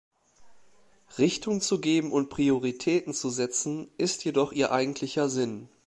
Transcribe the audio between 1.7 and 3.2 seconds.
geben und Prioritäten